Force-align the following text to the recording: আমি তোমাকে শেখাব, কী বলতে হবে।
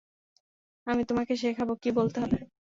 আমি 0.87 1.01
তোমাকে 1.05 1.33
শেখাব, 1.35 1.69
কী 1.83 1.89
বলতে 1.91 2.17
হবে। 2.19 2.39